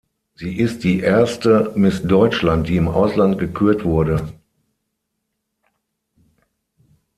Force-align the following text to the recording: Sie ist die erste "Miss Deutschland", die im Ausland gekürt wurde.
Sie 0.33 0.57
ist 0.57 0.83
die 0.83 0.99
erste 1.01 1.73
"Miss 1.75 2.01
Deutschland", 2.01 2.67
die 2.67 2.75
im 2.77 2.87
Ausland 2.87 3.37
gekürt 3.37 3.83
wurde. 3.85 4.33